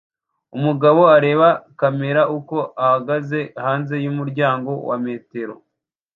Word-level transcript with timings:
Umugabo 0.57 1.01
areba 1.17 1.47
kamera 1.79 2.21
uko 2.37 2.57
ahagaze 2.83 3.39
hanze 3.63 3.95
yumuryango 4.05 4.71
wa 4.87 4.97
metero 5.05 5.55